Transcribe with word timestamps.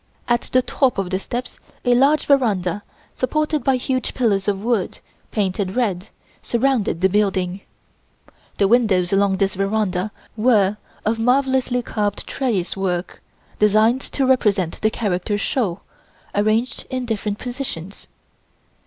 At 0.27 0.49
the 0.51 0.63
top 0.63 0.97
of 0.97 1.11
the 1.11 1.19
steps 1.19 1.59
a 1.85 1.93
large 1.93 2.25
veranda, 2.25 2.81
supported 3.13 3.63
by 3.63 3.75
huge 3.75 4.15
pillars 4.15 4.47
of 4.47 4.63
wood, 4.63 4.97
painted 5.29 5.75
red, 5.75 6.07
surrounded 6.41 7.01
the 7.01 7.07
building. 7.07 7.61
The 8.57 8.67
windows 8.67 9.13
along 9.13 9.37
this 9.37 9.53
verandah 9.53 10.11
were 10.35 10.77
of 11.05 11.19
marvellously 11.19 11.83
carved 11.83 12.25
trellis 12.25 12.75
work, 12.75 13.21
designed 13.59 14.01
to 14.17 14.25
represent 14.25 14.81
the 14.81 14.89
character 14.89 15.37
"Shou" 15.37 15.81
arranged 16.33 16.87
in 16.89 17.05
different 17.05 17.37
positions. 17.37 18.07